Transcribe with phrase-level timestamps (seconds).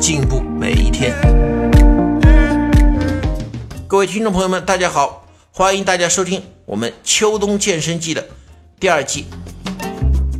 [0.00, 1.14] 进步每一天。
[3.86, 8.26] 各位听众朋友们，大家好，欢迎大家收听我们秋冬健身季的
[8.80, 9.26] 第二季。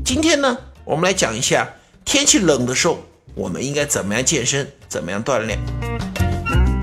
[0.02, 1.68] 今天呢，我们来讲一下
[2.06, 3.00] 天气冷的时候，
[3.34, 5.58] 我们应该怎么样健身，怎么样锻炼。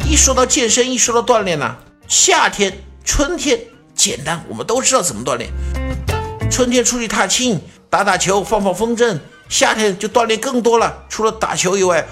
[0.08, 1.76] 一说到健身，一说到锻炼呢，
[2.08, 2.72] 夏天、
[3.04, 3.59] 春天
[3.96, 5.50] 简单，我们都知道怎么锻炼。
[6.52, 7.59] 春天出去踏青。
[7.90, 9.18] 打打球，放放风筝，
[9.48, 11.06] 夏天就锻炼更多了。
[11.08, 12.06] 除了打球以外，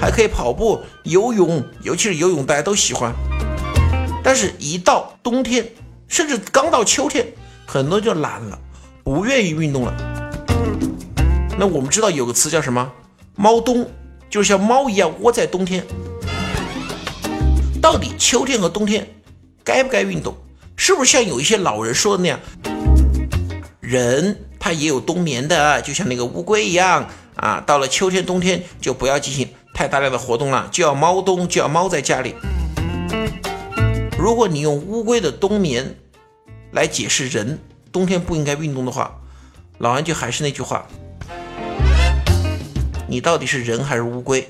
[0.00, 3.12] 还可以跑步、游泳，尤其是游泳，大家都喜欢。
[4.22, 5.66] 但是，一到冬天，
[6.08, 7.26] 甚至刚到秋天，
[7.66, 8.58] 很多就懒了，
[9.02, 9.94] 不愿意运动了。
[11.58, 12.90] 那我们知道有个词叫什么？
[13.36, 13.88] 猫冬，
[14.28, 15.84] 就是像猫一样窝在冬天。
[17.80, 19.06] 到底秋天和冬天
[19.62, 20.34] 该不该运动？
[20.76, 22.40] 是不是像有一些老人说的那样？
[23.80, 24.38] 人。
[24.64, 27.62] 他也有冬眠的，就像那个乌龟一样啊。
[27.66, 32.36] 到了秋天、冬天就不要进行太大量的活动了，就要猫冬，就要猫在家里。
[34.16, 35.96] 如果你用乌龟的冬眠
[36.70, 37.58] 来解释人
[37.90, 39.20] 冬天不应该运动的话，
[39.78, 40.86] 老安就还是那句话：
[43.08, 44.48] 你到底是人还是乌龟？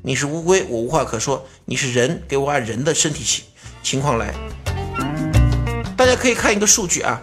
[0.00, 3.44] 你是乌龟，我无话可说；你是人，给我按人的身体情
[3.82, 4.34] 情况来。
[5.96, 7.22] 大家可以看一个数据啊。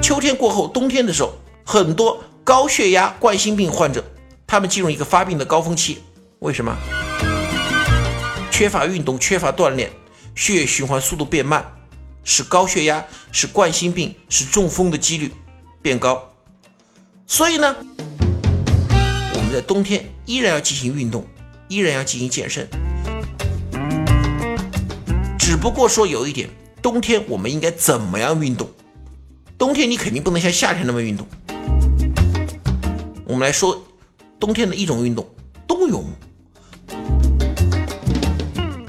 [0.00, 4.02] 秋天过后，冬天的时候，很多高血压、冠心病患者，
[4.46, 5.98] 他们进入一个发病的高峰期。
[6.40, 6.76] 为什么？
[8.50, 9.90] 缺乏运动，缺乏锻炼，
[10.34, 11.64] 血液循环速度变慢，
[12.24, 15.32] 使高血压、使冠心病、使中风的几率
[15.80, 16.30] 变高。
[17.26, 17.74] 所以呢，
[18.10, 21.26] 我们在冬天依然要进行运动，
[21.68, 22.68] 依然要进行健身。
[25.38, 26.50] 只不过说有一点，
[26.82, 28.70] 冬天我们应该怎么样运动？
[29.56, 31.26] 冬天你肯定不能像夏天那么运动。
[33.24, 33.82] 我们来说
[34.38, 35.26] 冬天的一种运动，
[35.66, 36.04] 冬泳。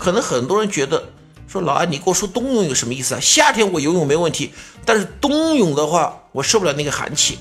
[0.07, 1.09] 可能很多人觉得
[1.50, 3.19] 说老安，你给我说冬泳有什么意思啊？
[3.22, 4.53] 夏天我游泳没问题，
[4.85, 7.40] 但是冬泳的话，我受不了那个寒气。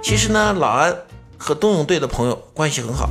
[0.00, 0.96] 其实呢，老安
[1.36, 3.10] 和冬泳队的朋友关系很好。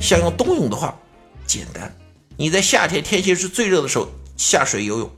[0.00, 0.98] 想用冬泳的话，
[1.46, 1.94] 简单，
[2.38, 5.10] 你在夏天天气是最热的时候下水游泳，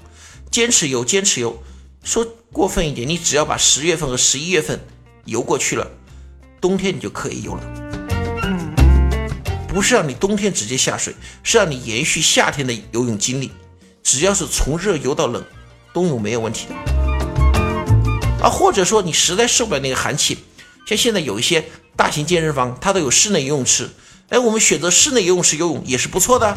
[0.50, 1.56] 坚持游，坚持游。
[2.02, 4.80] 说过分一点，你只要把十月份和十一月份
[5.24, 5.88] 游过去了，
[6.60, 8.13] 冬天你就可以游了。
[9.74, 11.12] 不是让你冬天直接下水，
[11.42, 13.50] 是让你延续夏天的游泳经历。
[14.04, 15.44] 只要是从热游到冷，
[15.92, 16.74] 冬泳没有问题的。
[18.40, 20.38] 啊，或者说你实在受不了那个寒气，
[20.86, 21.64] 像现在有一些
[21.96, 23.90] 大型健身房，它都有室内游泳池。
[24.28, 26.56] 哎，我们选择室内游泳池游泳也是不错的。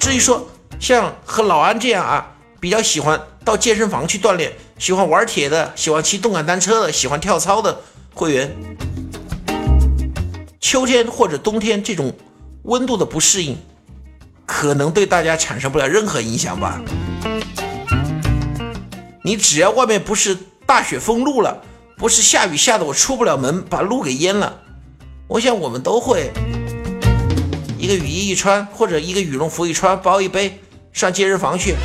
[0.00, 0.48] 至于说，
[0.80, 7.82] 像和老安这样啊，比较喜欢到健身房去锻炼，喜欢玩铁的，喜欢骑动感单车的，喜欢跳操的
[8.14, 8.56] 会员，
[10.60, 12.12] 秋天或者冬天这种
[12.64, 13.56] 温度的不适应，
[14.44, 16.80] 可能对大家产生不了任何影响吧。
[19.22, 20.36] 你只要外面不是
[20.66, 21.62] 大雪封路了，
[21.96, 24.60] 不是下雨下的我出不了门，把路给淹了，
[25.28, 26.32] 我想我们都会
[27.78, 30.60] 一个雨衣一穿，或者一个羽绒服一穿，包一背。
[30.90, 31.76] 上健身房去，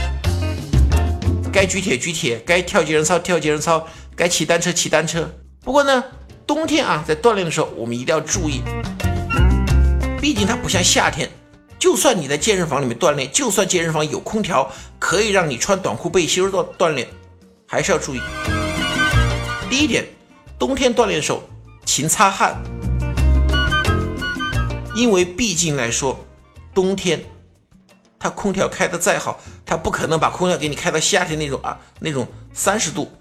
[1.52, 3.86] 该举铁举铁，该跳健身操跳健身操，
[4.16, 5.30] 该骑单车骑单车。
[5.62, 6.04] 不过呢，
[6.46, 8.62] 冬天啊，在锻炼的时候，我们一定要注意，
[10.20, 11.30] 毕竟它不像夏天。
[11.80, 17.08] 就算你在健身房里面锻炼，就算健身房有空调，可以让你穿短裤背心锻锻炼，
[17.68, 18.22] 还是要注意。
[19.70, 20.06] 第一点，
[20.58, 21.44] 冬天锻炼的时候
[21.86, 22.62] 勤擦汗，
[24.96, 26.18] 因为毕竟来说，
[26.74, 27.24] 冬天。
[28.20, 33.12] 它空调开的再好，它不可能把空调给你开到夏天那种啊，那种三十度，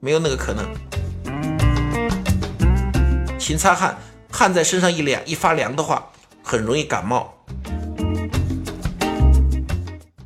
[0.00, 0.66] 没有那个可能。
[3.40, 3.98] 勤擦汗，
[4.30, 6.06] 汗在身上一凉一发凉的话，
[6.42, 7.34] 很容易感冒。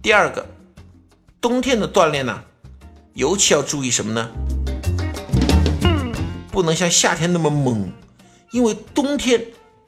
[0.02, 0.44] 第二个，
[1.40, 2.43] 冬天的锻炼呢，
[3.14, 4.28] 尤其要注意什么呢？
[6.50, 7.88] 不能像夏天那么猛，
[8.50, 9.40] 因为冬天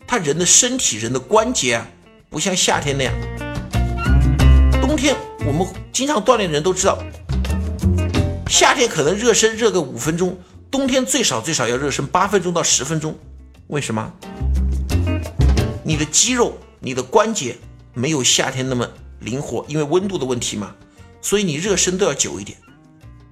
[0.06, 1.86] 他人的身体、人的关节啊，
[2.30, 3.12] 不像夏天那样。
[4.80, 6.96] 冬天我们经常锻炼的人都知道，
[8.48, 10.38] 夏天可能热身热个五分钟，
[10.70, 13.16] 冬天最少最少要热身八分钟到十分钟。
[13.68, 14.12] 为什么？
[15.84, 17.56] 你的肌肉、你的关节
[17.94, 18.88] 没有夏天那么
[19.20, 20.74] 灵活，因为温度的问题嘛，
[21.22, 22.58] 所以你热身都要久一点。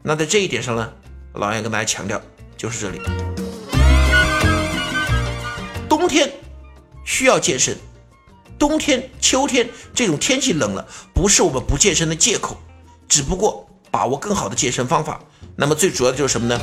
[0.02, 0.92] 那在这一点上呢，
[1.34, 2.20] 老杨跟大家强调
[2.56, 3.00] 就是这里，
[5.88, 6.32] 冬天
[7.04, 7.76] 需要健身，
[8.58, 12.56] 冬天、秋天这种天气冷了，不是我们不健身的借口，
[13.08, 15.20] 只不过把握更好的健身方法。
[15.56, 16.60] 那么最主要的就是什么呢？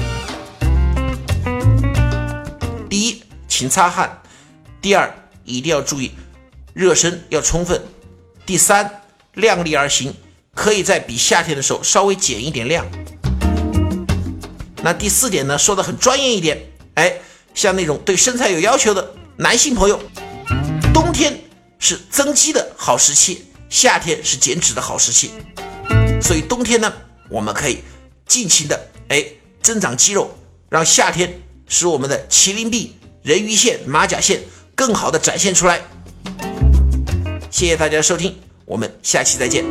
[3.62, 4.10] 勤擦汗；
[4.82, 5.14] 第二，
[5.46, 6.14] 一定要注意
[6.74, 7.80] 热身要充分；
[8.44, 9.04] 第三，
[9.36, 10.12] 量力而行，
[10.56, 12.84] 可以在比夏天的时候稍微减一点量。
[14.82, 16.60] 那第四点呢，说的很专业一点，
[16.96, 17.14] 哎，
[17.54, 20.02] 像那种对身材有要求的男性朋友，
[20.92, 21.40] 冬天
[21.78, 25.34] 是增肌的好时期，夏天是减脂的好时期，
[26.20, 26.92] 所以冬天呢，
[27.30, 27.84] 我们可以
[28.26, 29.24] 尽情的哎
[29.62, 30.36] 增长肌肉，
[30.68, 34.40] 让夏天使我们的麒麟臂、人鱼线、马甲线
[34.74, 35.80] 更好的展现出来。
[37.52, 38.36] 谢谢大家收听，
[38.66, 39.64] 我们下期再见。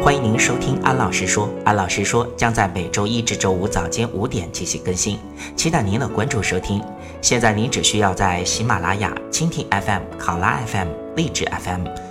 [0.00, 5.20] 欢迎您收听安老师说，安老师说将在每周一至周五早间五点进行更新，
[5.54, 6.82] 期待您的关注收听。
[7.22, 11.86] 现在您只需要在喜马拉雅、蜻蜓 FM、考拉 FM、荔枝 FM、